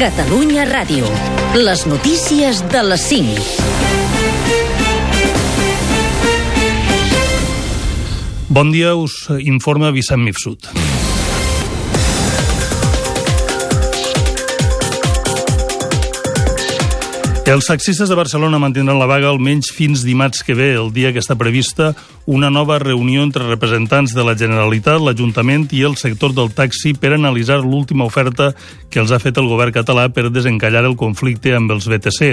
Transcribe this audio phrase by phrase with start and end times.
[0.00, 1.04] Catalunya Ràdio.
[1.60, 3.42] Les notícies de les 5.
[8.48, 10.79] Bon dia, us informa Vicent Mifsud.
[17.50, 21.18] Els taxistes de Barcelona mantindran la vaga almenys fins dimarts que ve, el dia que
[21.18, 21.96] està prevista
[22.30, 27.10] una nova reunió entre representants de la Generalitat, l'Ajuntament i el sector del taxi per
[27.16, 28.52] analitzar l'última oferta
[28.86, 32.28] que els ha fet el govern català per desencallar el conflicte amb els BTC.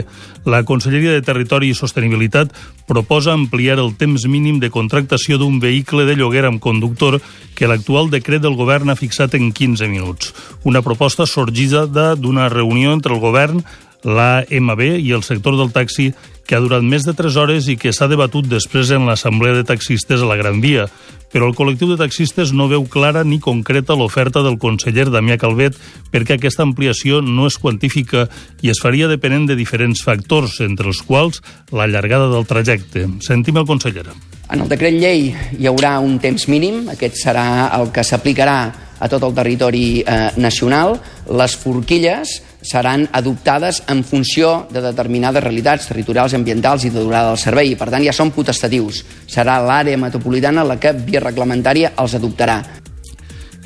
[0.46, 2.54] La Conselleria de Territori i Sostenibilitat
[2.86, 7.18] proposa ampliar el temps mínim de contractació d'un vehicle de lloguer amb conductor
[7.58, 10.30] que l'actual decret del govern ha fixat en 15 minuts.
[10.62, 13.66] Una proposta sorgida d'una reunió entre el govern,
[14.04, 16.12] l'AMB i el sector del taxi
[16.48, 19.66] que ha durat més de 3 hores i que s'ha debatut després en l'Assemblea de
[19.68, 20.88] Taxistes a la Gran Via.
[21.28, 25.76] Però el col·lectiu de taxistes no veu clara ni concreta l'oferta del conseller Damià Calvet
[26.14, 28.30] perquè aquesta ampliació no es quantifica
[28.64, 31.44] i es faria depenent de diferents factors, entre els quals
[31.76, 33.10] la llargada del trajecte.
[33.28, 34.08] Sentim el conseller.
[34.48, 38.60] En el decret llei hi haurà un temps mínim, aquest serà el que s'aplicarà
[38.98, 40.96] a tot el territori eh, nacional.
[41.28, 47.42] Les forquilles seran adoptades en funció de determinades realitats territorials, ambientals i de durada del
[47.42, 47.72] servei.
[47.72, 49.04] I, per tant, ja són potestatius.
[49.28, 52.62] Serà l'àrea metropolitana la que, via reglamentària, els adoptarà.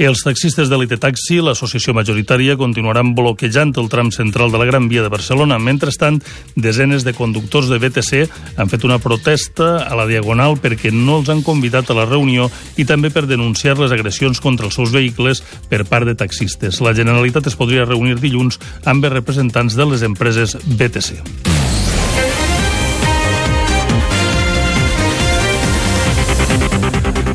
[0.02, 4.88] Els taxistes de l'IT Taxi, l'associació majoritària, continuaran bloquejant el tram central de la Gran
[4.89, 5.59] Via de Barcelona.
[5.61, 6.17] Mentrestant,
[6.55, 8.23] desenes de conductors de BTC
[8.57, 12.49] han fet una protesta a la Diagonal perquè no els han convidat a la reunió
[12.81, 16.81] i també per denunciar les agressions contra els seus vehicles per part de taxistes.
[16.81, 18.57] La Generalitat es podria reunir dilluns
[18.89, 21.50] amb els representants de les empreses BTC.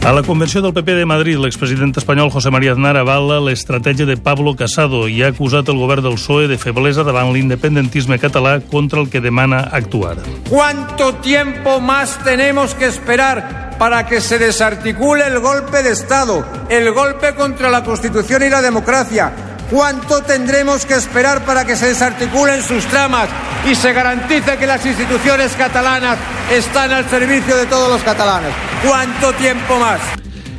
[0.06, 4.14] A la convenció del PP de Madrid, l'expresident espanyol José María Aznar avala l'estratègia de
[4.14, 9.02] Pablo Casado i ha acusat el govern del PSOE de feblesa davant l'independentisme català contra
[9.02, 10.22] el que demana actuar.
[10.48, 16.92] ¿Cuánto tiempo más tenemos que esperar para que se desarticule el golpe de Estado, el
[16.92, 19.55] golpe contra la Constitución y la democracia?
[19.70, 23.28] ¿Cuánto tendremos que esperar para que se desarticulen sus tramas
[23.68, 26.18] y se garantice que las instituciones catalanas
[26.52, 28.52] están al servicio de todos los catalanes?
[28.86, 30.00] ¿Cuánto tiempo más?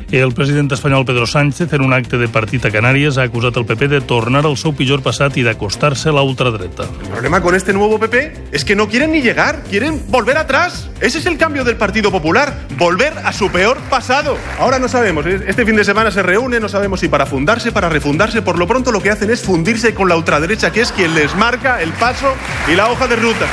[0.10, 3.66] El president espanyol Pedro Sánchez, en un acte de partit a Canàries, ha acusat el
[3.68, 6.86] PP de tornar al seu pitjor passat i d'acostar-se a la ultradreta.
[6.88, 10.90] El problema con este nuevo PP es que no quieren ni llegar, quieren volver atrás.
[11.02, 14.38] Ese es el cambio del Partido Popular, volver a su peor pasado.
[14.60, 17.90] Ahora no sabemos, este fin de semana se reúne, no sabemos si para fundarse, para
[17.90, 21.16] refundarse, por lo pronto lo que hacen es fundirse con la ultraderecha, que es quien
[21.16, 22.34] les marca el paso
[22.72, 23.48] y la hoja de ruta.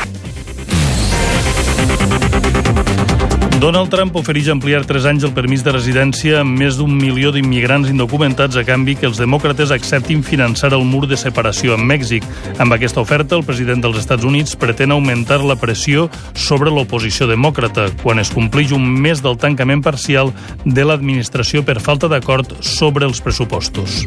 [3.64, 7.88] Donald Trump ofereix ampliar 3 anys el permís de residència amb més d'un milió d'immigrants
[7.88, 12.28] indocumentats a canvi que els demòcrates acceptin finançar el mur de separació amb Mèxic.
[12.60, 17.88] Amb aquesta oferta, el president dels Estats Units pretén augmentar la pressió sobre l'oposició demòcrata
[18.04, 20.36] quan es compleix un mes del tancament parcial
[20.66, 24.02] de l'administració per falta d'acord sobre els pressupostos.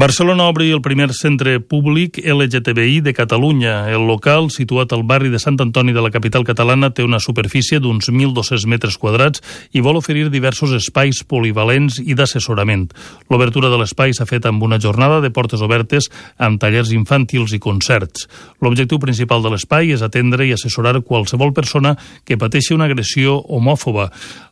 [0.00, 3.90] Barcelona obri el primer centre públic LGTBI de Catalunya.
[3.92, 7.82] El local, situat al barri de Sant Antoni de la capital catalana, té una superfície
[7.84, 9.44] d'uns 1.200 metres quadrats
[9.76, 12.88] i vol oferir diversos espais polivalents i d'assessorament.
[13.28, 16.08] L'obertura de l'espai s'ha fet amb una jornada de portes obertes
[16.38, 18.24] amb tallers infantils i concerts.
[18.64, 24.08] L'objectiu principal de l'espai és atendre i assessorar qualsevol persona que pateixi una agressió homòfoba.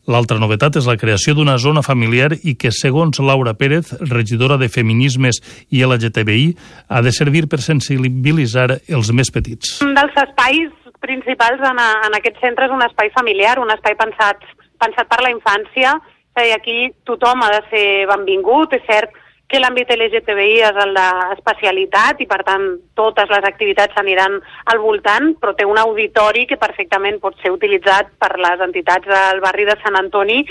[0.09, 4.71] L'altra novetat és la creació d'una zona familiar i que, segons Laura Pérez, regidora de
[4.73, 5.38] Feminismes
[5.71, 6.51] i LGTBI,
[6.89, 9.79] ha de servir per sensibilitzar els més petits.
[9.87, 13.97] Un dels espais principals en, a, en aquest centre és un espai familiar, un espai
[13.99, 14.43] pensat,
[14.83, 15.97] pensat per la infància,
[16.39, 19.17] i aquí tothom ha de ser benvingut, és cert
[19.49, 22.67] que l'àmbit LGTBI és el d'especialitat i, per tant,
[22.99, 24.37] totes les activitats s'aniran
[24.69, 29.41] al voltant, però té un auditori que perfectament pot ser utilitzat per les entitats del
[29.41, 30.43] barri de Sant Antoni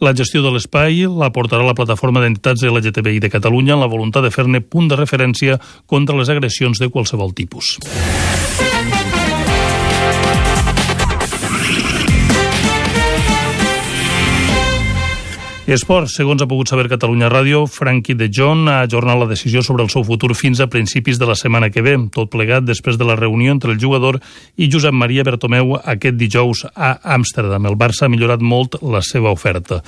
[0.00, 4.26] la gestió de l'espai la portarà la plataforma d'entitats LGTBI de Catalunya en la voluntat
[4.26, 7.76] de fer-ne punt de referència contra les agressions de qualsevol tipus.
[15.64, 19.80] Esports, segons ha pogut saber Catalunya Ràdio, Frankie de John ha ajornat la decisió sobre
[19.82, 23.06] el seu futur fins a principis de la setmana que ve, tot plegat després de
[23.08, 24.18] la reunió entre el jugador
[24.60, 27.64] i Josep Maria Bertomeu aquest dijous a Amsterdam.
[27.64, 29.80] El Barça ha millorat molt la seva oferta.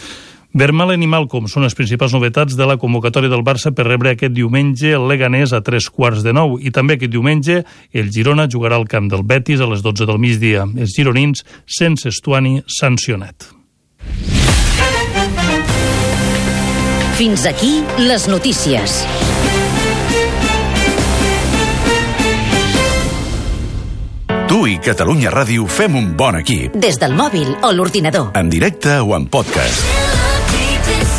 [0.57, 4.33] Vermalen i Malcom són les principals novetats de la convocatòria del Barça per rebre aquest
[4.33, 7.59] diumenge el Leganés a tres quarts de nou i també aquest diumenge
[7.93, 10.65] el Girona jugarà al camp del Betis a les 12 del migdia.
[10.65, 13.53] Els gironins sense Estuani sancionat.
[17.17, 18.99] Fins aquí les notícies.
[24.47, 26.77] Tu i Catalunya Ràdio fem un bon equip.
[26.77, 28.35] Des del mòbil o l'ordinador.
[28.37, 30.06] En directe o en podcast.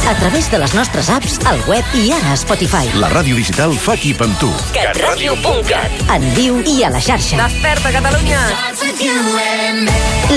[0.08, 2.88] A través de les nostres apps, al web i ara a Spotify.
[2.96, 4.48] La ràdio digital fa equip amb tu.
[4.72, 5.98] Catradio.cat.
[6.16, 7.36] En viu i a la xarxa.
[7.42, 8.40] Desperta, Catalunya!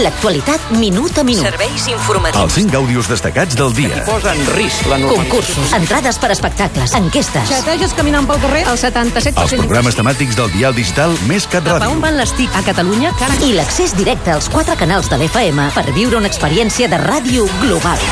[0.02, 1.46] L'actualitat minut a minut.
[1.46, 2.42] Serveis informatius.
[2.42, 4.02] Els 5 àudios destacats del dia.
[4.08, 7.46] Posa en risc la Concursos, entrades per espectacles, enquestes.
[7.52, 9.44] Xateges caminant pel carrer, el 77%.
[9.46, 12.02] Els programes temàtics del dial digital més Cat Cap a on Ràdio.
[12.08, 13.14] van les TIC a Catalunya?
[13.22, 13.38] Cara...
[13.46, 18.02] I l'accés directe als quatre canals de l'FM per viure una experiència de ràdio global.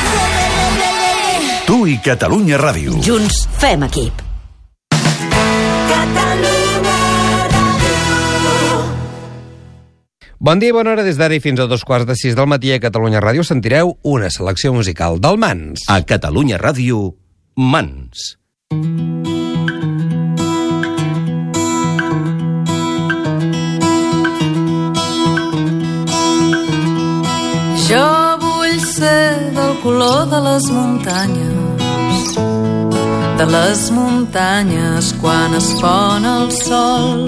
[1.69, 2.95] Tu i Catalunya Ràdio.
[3.05, 4.23] Junts fem equip.
[10.41, 12.49] Bon dia i bona hora des d'ara i fins a dos quarts de sis del
[12.49, 15.85] matí a Catalunya Ràdio sentireu una selecció musical del Mans.
[15.93, 17.13] A Catalunya Ràdio,
[17.53, 18.39] Mans.
[27.89, 28.07] Jo
[28.41, 31.58] vull ser del color de les muntanyes,
[33.39, 37.21] de les muntanyes quan es pon el sol.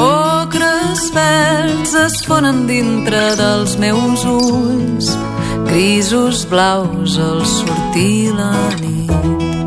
[0.00, 5.14] Ocres verds es fonen dintre dels meus ulls,
[5.70, 9.59] grisos blaus al sortir la nit.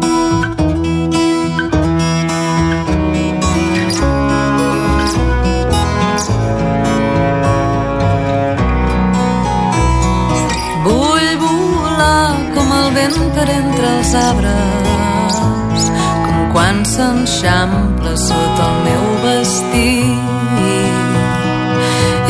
[13.14, 15.86] Vent per entre els arbres,
[16.26, 20.22] com quan s'enxampla sota el meu vestit.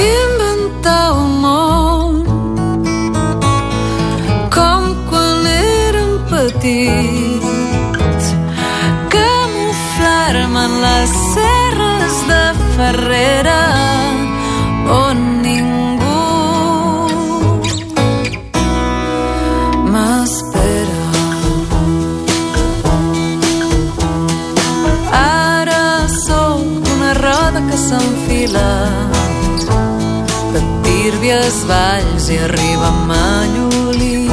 [0.08, 2.14] Inventar un món
[4.58, 8.26] com quan érem petits,
[9.16, 12.44] camuflar-me en les serres de
[12.76, 13.63] Ferrera
[27.68, 28.72] que s'enfila
[30.54, 34.32] de tírbies valls i arriba a Mallolís.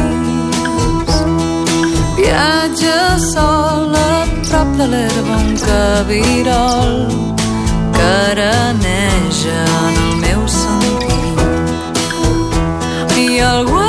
[2.17, 2.99] Viatja
[3.33, 6.95] sol a prop de l'herba un cabirol
[7.95, 11.39] que araneja en el meu sentit.
[13.25, 13.80] I algú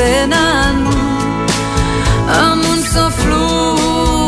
[0.00, 0.76] s'encenen
[2.32, 4.20] amb un so fluix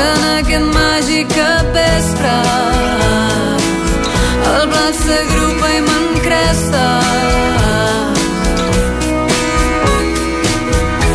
[0.00, 2.38] en aquest màgic capvespre
[4.50, 6.84] el blat s'agrupa i m'encresta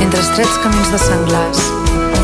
[0.06, 1.62] Entre estrets camins de senglars,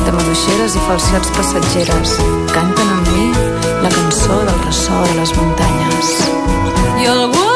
[0.05, 2.09] de maduixeres i falsetes passatgeres,
[2.55, 3.25] canten amb mi
[3.83, 6.07] la cançó del ressò de les muntanyes.
[7.01, 7.50] I algú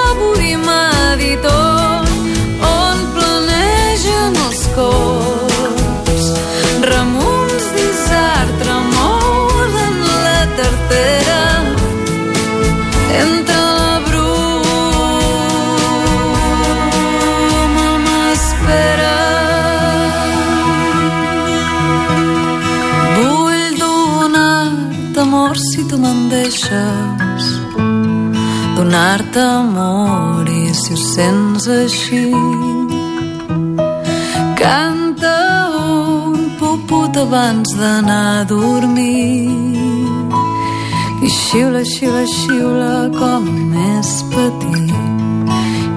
[25.46, 27.46] amor si tu me'n deixes.
[28.75, 32.25] Donar-te amor i si ho sents així.
[34.62, 35.38] Canta
[35.82, 39.54] un puput abans d'anar a dormir.
[41.25, 44.94] I xiula, xiula, xiula com més petit.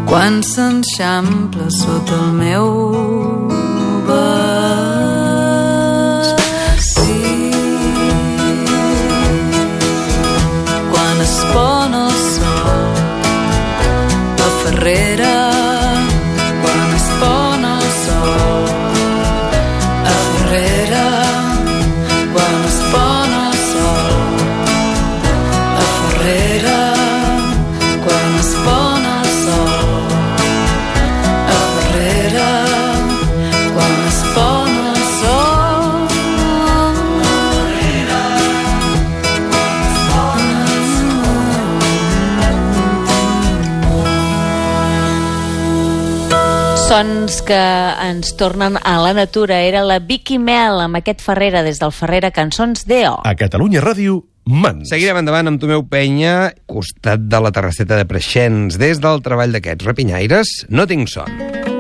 [0.09, 2.69] Quan s'enxampla sota el meu
[4.09, 4.48] vestit
[14.79, 15.18] carrera.
[46.89, 47.59] Sons que
[48.01, 49.59] ens tornen a la natura.
[49.61, 53.19] Era la Vicky Mel amb aquest Ferrera des del Ferrera Cançons D.O.
[53.29, 54.89] A Catalunya Ràdio, Mans.
[54.89, 58.81] Seguirem endavant amb Tomeu Penya, costat de la terrasseta de Preixens.
[58.81, 61.77] Des del treball d'aquests rapinyaires, no tinc son.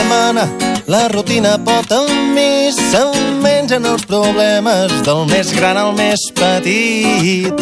[0.00, 0.48] Setmana,
[0.86, 7.52] la rutina pot amb mi se'n mengen els problemes del més gran al més petit.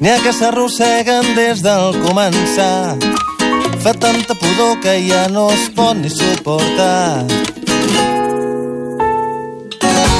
[0.00, 2.98] N'hi ha que s'arrosseguen des del començar.
[3.82, 7.26] Fa tanta pudor que ja no es pot ni suportar.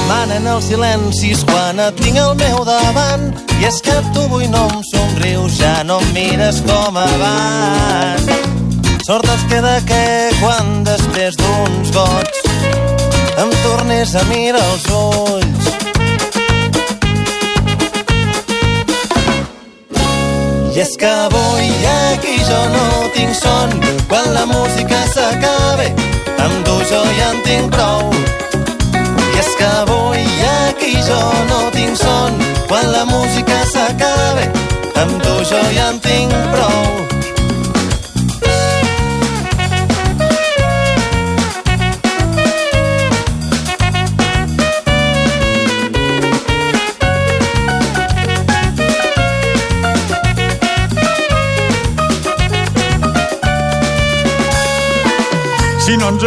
[0.09, 4.69] Manen els silencis quan et tinc al meu davant i és que tu avui no
[4.71, 8.52] em somrius, ja no em mires com abans.
[9.05, 12.43] Sort es queda que quan després d'uns gots
[13.43, 15.71] em tornes a mirar els ulls.
[20.71, 22.87] I és que avui aquí jo no
[23.19, 23.75] tinc son
[24.07, 25.91] quan la música s'acabe
[26.39, 28.07] amb tu jo ja en tinc prou.
[28.95, 30.27] I és que avui
[30.63, 32.39] aquí jo no tinc son
[32.71, 34.47] quan la música s'acabe
[34.95, 37.02] amb tu jo ja en tinc prou.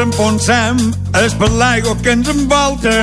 [0.05, 0.79] Enfonsem
[1.23, 2.93] és per l'aigua que ens envolta.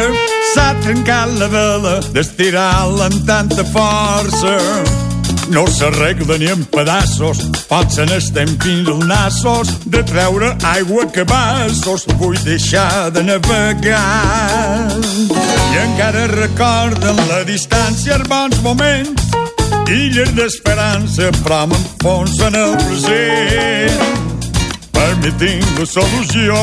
[0.52, 4.56] S'ha trencat la vela d'estirar-la amb tanta força.
[5.52, 12.06] No s'arregla ni en pedaços, potser n'estem fins als nassos de treure aigua que vassos.
[12.20, 14.96] Vull deixar de navegar.
[15.72, 19.28] I encara recorden la distància, els bons moments,
[19.90, 23.71] illes d'esperança, però m'enfonsen el present.
[25.22, 26.56] Mi tinc solució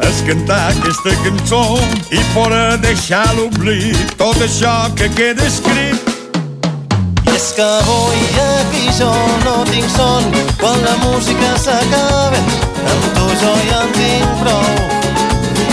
[0.00, 1.58] és cantar aquesta cançó
[2.08, 6.08] i fora deixar l'oblit tot això que queda escrit.
[7.26, 9.10] I és que avui aquí jo
[9.42, 10.30] no tinc son
[10.62, 12.40] quan la música s'acaba
[12.94, 14.72] amb tu jo ja en tinc prou.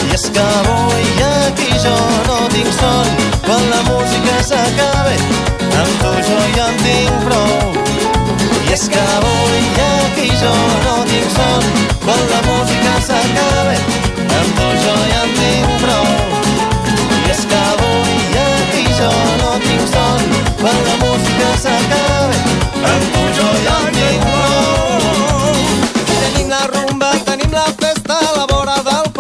[0.04, 1.96] I és que avui aquí jo
[2.28, 3.16] no tinc son
[3.48, 7.93] quan la música s'acaba amb tu jo ja en tinc prou.
[8.74, 10.52] És que avui aquí jo
[10.84, 11.66] no tinc son
[12.06, 13.76] quan la música s'acaba
[14.38, 16.08] amb tu jo ja en tinc prou.
[17.20, 19.12] I és que avui aquí jo
[19.44, 20.26] no tinc son
[20.64, 22.42] quan la música s'acaba
[22.96, 25.54] amb tu jo ja en tinc prou.
[26.10, 29.13] Tenim la rumba, tenim la festa a la vora del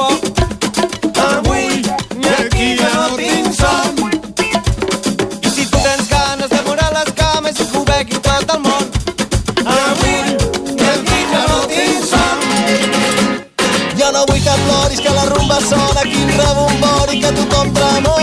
[17.24, 18.03] que tothom tremoli.
[18.03, 18.23] Avui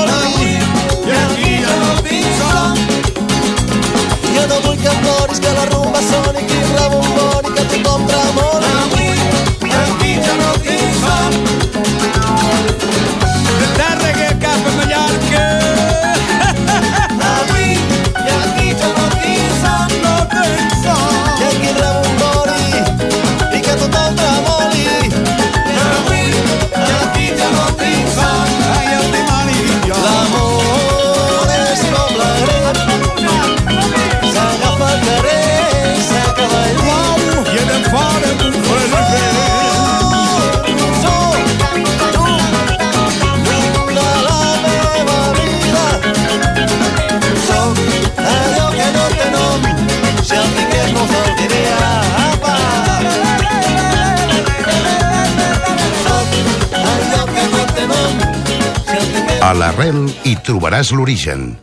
[59.40, 61.54] A l'arrel hi trobaràs l'origen.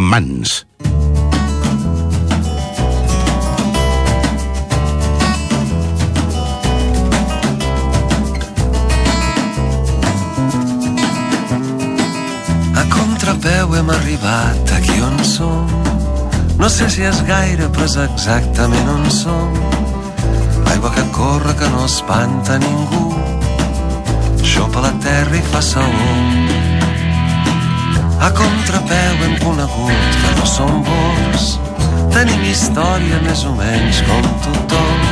[0.00, 0.52] Mans.
[12.72, 15.68] A contrapeu hem arribat aquí on som.
[16.56, 19.60] No sé si és gaire, però és exactament on som.
[20.64, 23.10] L'aigua que corre que no espanta ningú.
[24.40, 26.65] Xopa la terra i fa saó.
[28.20, 31.46] A contrapeu hem conegut que no som bons.
[32.14, 35.04] Tenim història més o menys com tothom.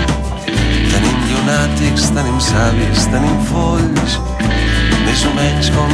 [0.46, 4.18] Tenim llunàtics, tenim savis, tenim folls,
[5.04, 5.93] més o menys com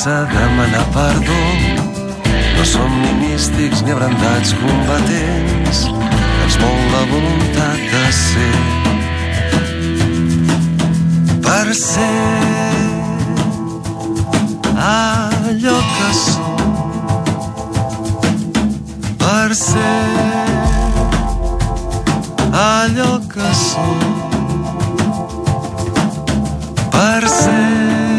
[0.00, 1.40] sense demanar perdó.
[2.56, 5.78] No som ni místics ni abrandats combatents,
[6.44, 8.56] ens mou la voluntat de ser.
[11.44, 12.80] Per ser
[14.88, 16.60] allò que som,
[19.20, 19.98] per ser
[22.64, 23.98] allò que som,
[26.90, 28.09] per ser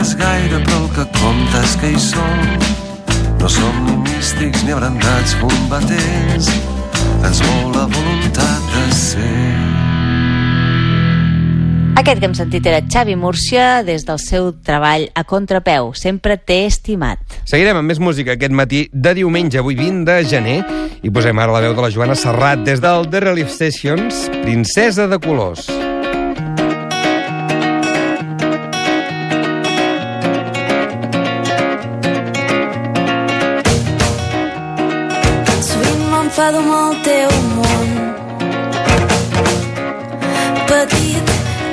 [0.00, 2.40] És gaire, però el que compta és que hi som.
[3.40, 6.48] No som ni místics ni abrandats combatents.
[7.22, 9.42] Ens mou la voluntat de ser.
[12.02, 15.92] Aquest que hem sentit era Xavi Múrcia des del seu treball a contrapeu.
[15.94, 17.20] Sempre t'he estimat.
[17.44, 20.58] Seguirem amb més música aquest matí de diumenge, avui 20 de gener,
[21.04, 25.06] i posem ara la veu de la Joana Serrat des del The Relief Sessions, Princesa
[25.06, 25.68] de Colors.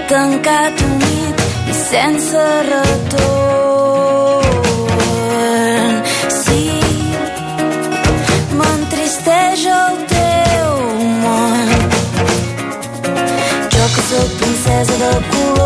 [0.10, 1.38] Tancat, humit
[1.70, 4.48] i sense retorn.
[6.40, 6.64] Sí,
[8.58, 10.74] m'entristeix el teu
[11.28, 11.68] món.
[13.78, 15.59] Jo que sóc princesa de colors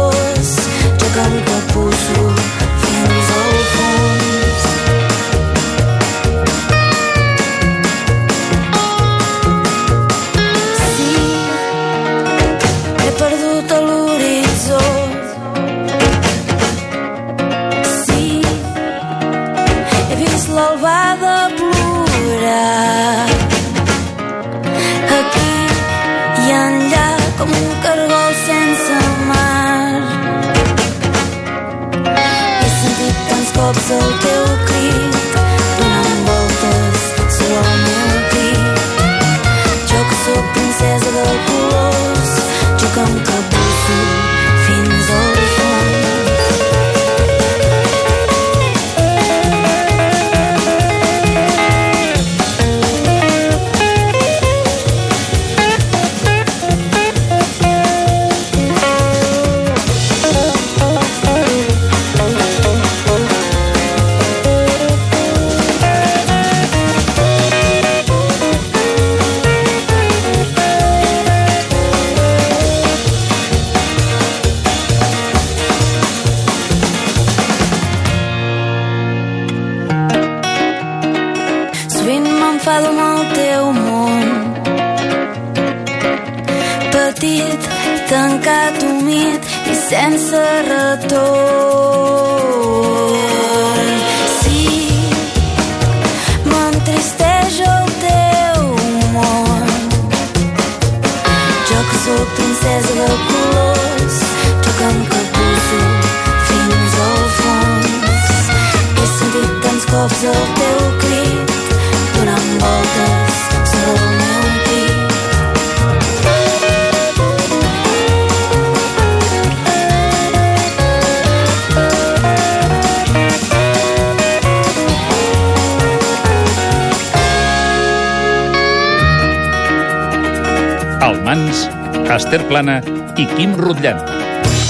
[132.34, 132.80] Esther Plana
[133.22, 134.00] i Quim Rutllant.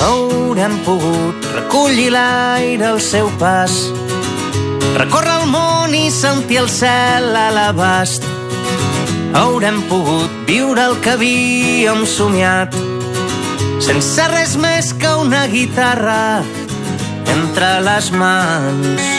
[0.03, 3.71] Haurem pogut recollir l'aire al seu pas,
[4.97, 8.27] recórrer el món i sentir el cel a l'abast.
[9.39, 12.75] Haurem pogut viure el que havíem somiat,
[13.87, 16.43] sense res més que una guitarra
[17.37, 19.11] entre les mans.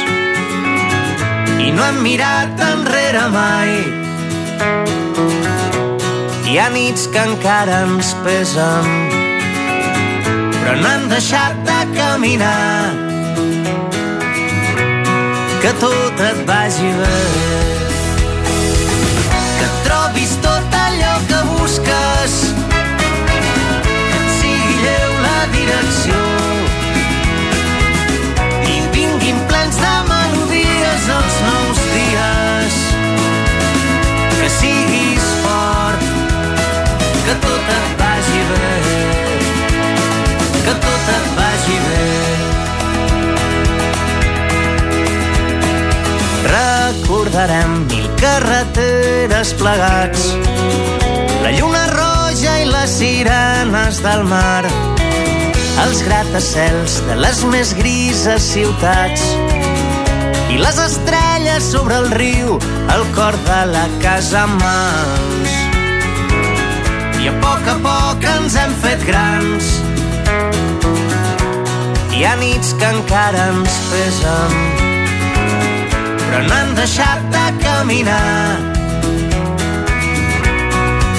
[1.65, 3.79] I no hem mirat enrere mai,
[6.55, 8.85] hi ha nits que encara ens pesen,
[10.55, 12.93] però no hem deixat de caminar.
[15.65, 17.17] Que tot et vagi bé,
[19.57, 22.39] que trobis tot allò que busques,
[23.33, 26.23] que et sigui lleu la direcció.
[28.77, 31.54] I vinguin plens de melodies els nous
[38.51, 38.69] bé,
[40.65, 42.09] que tot et vagi bé.
[46.55, 50.29] Recordarem mil carreteres plegats,
[51.45, 54.65] la lluna roja i les sirenes del mar,
[55.87, 59.25] els gratacels de les més grises ciutats
[60.55, 62.59] i les estrelles sobre el riu,
[62.95, 65.51] el cor de la casa mans.
[67.19, 68.14] I a poc a poc
[68.85, 69.69] fet grans.
[72.15, 74.57] Hi ha nits que encara ens pesen,
[76.21, 78.59] però no hem deixat de caminar.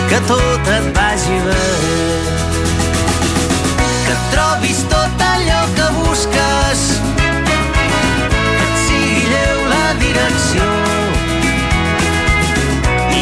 [0.10, 1.64] Que tot et vagi bé,
[4.06, 6.86] que trobis tot allò que busques,
[7.18, 10.70] que et sigui lleu la direcció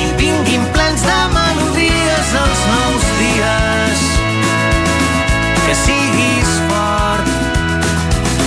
[0.02, 3.03] i vinguin plens de melodies els nous.
[5.74, 7.30] Que siguis fort,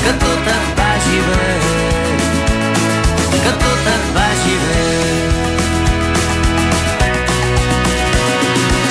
[0.04, 1.46] que tot et vagi bé,
[3.46, 4.84] que tot et vagi bé.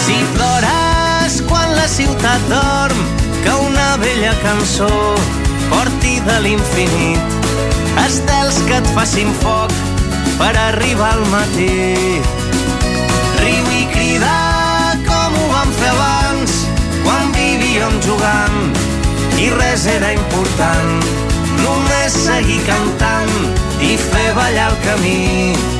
[0.03, 2.99] Si plores quan la ciutat dorm,
[3.45, 4.91] que una vella cançó
[5.71, 7.47] porti de l'infinit
[8.03, 9.71] estels que et facin foc
[10.41, 12.19] per arribar al matí.
[13.39, 14.35] Riu i crida
[20.55, 21.03] important.
[21.63, 23.33] Només seguir cantant
[23.83, 25.74] i fer ballar el camí.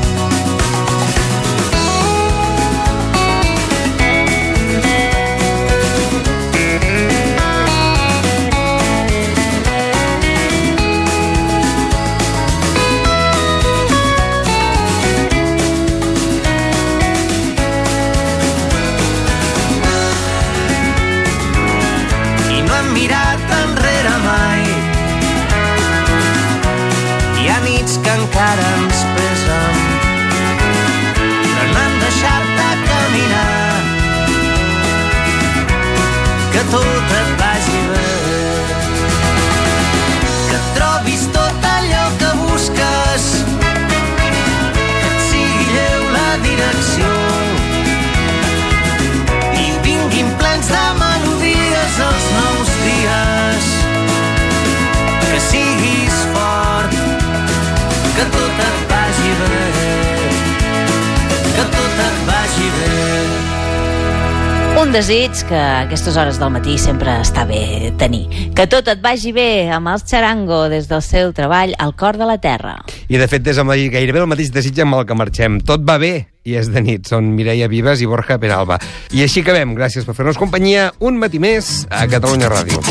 [64.81, 68.25] Un desig que a aquestes hores del matí sempre està bé tenir.
[68.55, 72.27] Que tot et vagi bé amb els Charango des del seu treball al cor de
[72.27, 72.75] la terra.
[73.07, 75.61] I de fet és amb el- gairebé el mateix desig amb el que marxem.
[75.61, 77.07] Tot va bé i és de nit.
[77.07, 78.77] Són Mireia Vives i Borja Penalba.
[79.11, 79.75] I així acabem.
[79.75, 82.83] Gràcies per fer-nos companyia un matí més a Catalunya Ràdio.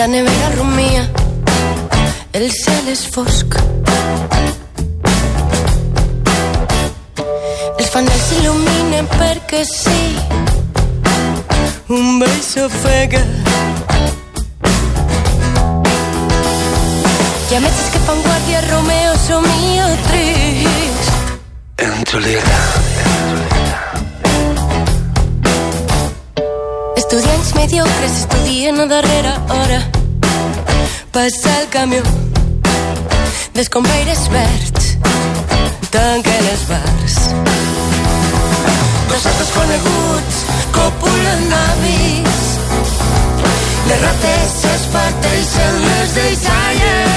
[0.00, 1.02] La nevera rumia,
[2.32, 3.52] el cel és fosc.
[7.74, 9.98] Els fanals s'il·luminen perquè sí.
[11.92, 13.20] Un beix s'ofega.
[17.50, 21.14] Hi ha metges que fan guàrdia, Romeo somio trist.
[21.76, 22.70] En soledad.
[23.10, 23.49] Estudiants
[27.60, 29.80] mediocres estudien a darrera hora.
[31.12, 32.02] Passa el camió
[33.54, 34.86] d'escombraires verds.
[35.90, 37.18] Tanquen els bars.
[39.10, 40.40] Dos altres coneguts
[40.78, 42.42] copulen avis.
[43.90, 47.09] Les rates s'esparteixen les deixalles.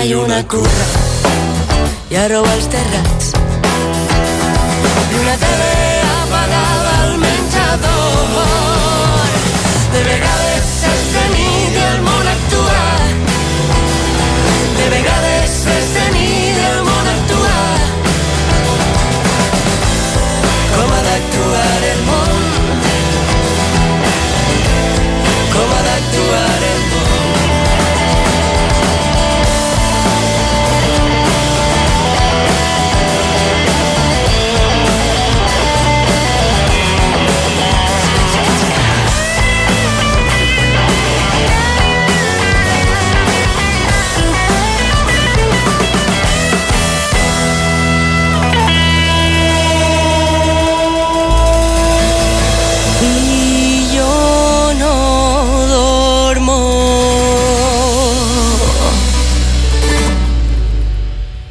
[0.00, 0.86] La lluna curra
[2.08, 3.49] i arroba els terrats.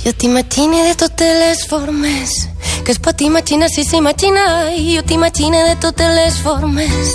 [0.10, 2.32] Jo t'imagine de totes les formes
[2.84, 7.10] que es pot imaginar si s'imagina i jo t'imagine de totes les formes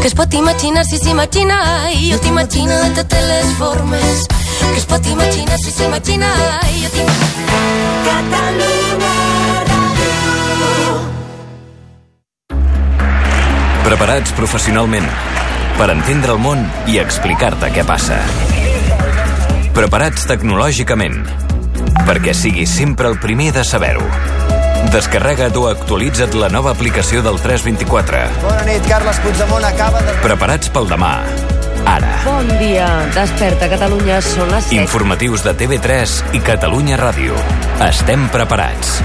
[0.00, 1.56] que es pot imaginar si s'imagina
[1.90, 4.28] i jo t'imagino de totes les formes
[4.60, 6.28] que es pot imaginar si s'imagina
[6.70, 7.56] i jo t'imagino
[8.06, 9.14] Catalunya
[13.88, 15.10] Preparats professionalment
[15.80, 18.22] per entendre el món i explicar-te què passa.
[19.74, 21.45] Preparats tecnològicament
[22.06, 24.06] perquè siguis sempre el primer de saber-ho.
[24.92, 28.22] Descarrega't o actualitza't la nova aplicació del 324.
[28.44, 30.14] Bona nit, Carles Puigdemont acaba de...
[30.22, 31.12] Preparats pel demà.
[31.86, 32.14] Ara.
[32.26, 34.80] Bon dia, desperta Catalunya, són les 7.
[34.86, 37.38] Informatius de TV3 i Catalunya Ràdio.
[37.90, 38.98] Estem preparats.